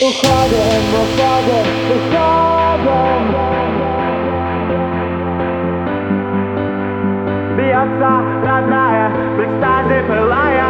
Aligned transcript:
Uchodzę, 0.00 0.56
uchodzę, 0.92 1.62
uchodzę 1.96 2.98
Бьется 7.56 8.12
родная, 8.44 9.08
в 9.08 9.40
экстазе 9.40 10.02
пылая 10.06 10.66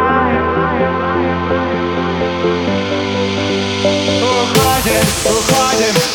Уходим, 4.21 5.05
уходим 5.25 6.06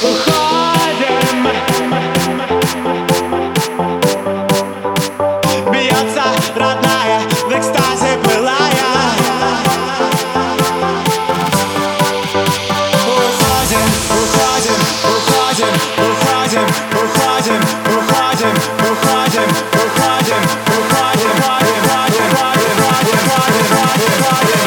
Yeah. 23.94 24.61